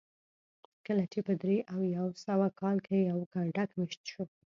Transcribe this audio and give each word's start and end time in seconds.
کله 0.85 1.03
چې 1.11 1.19
په 1.27 1.33
درې 1.41 1.57
او 1.73 1.79
یو 1.97 2.07
سوه 2.25 2.47
کال 2.59 2.77
کې 2.87 3.07
یو 3.11 3.19
کنډک 3.31 3.69
مېشت 3.79 4.01
شو 4.11 4.23